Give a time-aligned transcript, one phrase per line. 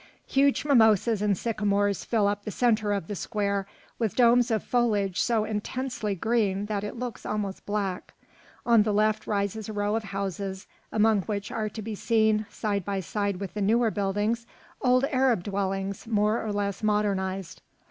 [0.25, 3.67] Huge mimosas and sycamores fill up the centre of the square
[3.99, 8.15] with domes of foliage so intensely green that it looks almost black.
[8.65, 12.83] On the left rises a row of houses, among which are to be seen, side
[12.83, 14.47] by side with the newer buildings,
[14.81, 17.61] old Arab dwellings more or less modernised.